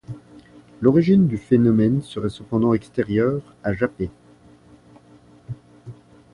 [0.81, 4.09] L'origine du phénomène serait cependant extérieure à Japet.